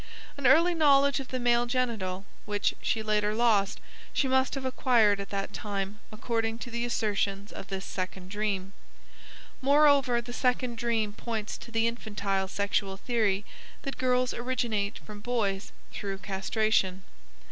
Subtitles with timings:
[0.35, 3.79] An early knowledge of the male genital which she later lost
[4.11, 8.73] she must have acquired at that time according to the assertions of this second dream.
[9.61, 13.45] Moreover the second dream points to the infantile sexual theory
[13.83, 17.03] that girls originate from boys through castration.